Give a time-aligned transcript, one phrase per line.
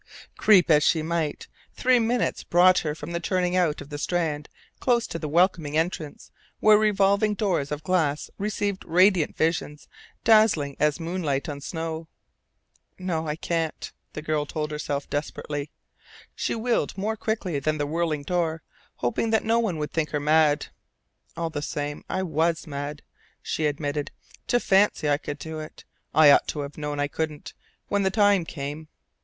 [0.35, 4.49] Creep as she might, three minutes' brought her from the turning out of the Strand
[4.79, 9.87] close to the welcoming entrance where revolving doors of glass received radiant visions
[10.23, 12.07] dazzling as moonlight on snow.
[12.97, 15.69] "No, I can't!" the girl told herself, desperately.
[16.33, 18.63] She wheeled more quickly than the whirling door,
[18.95, 20.65] hoping that no one would think her mad.
[21.37, 23.03] "All the same, I was mad,"
[23.43, 24.09] she admitted,
[24.47, 25.83] "to fancy I could do it.
[26.11, 27.53] I ought to have known I couldn't,
[27.87, 28.87] when the time came.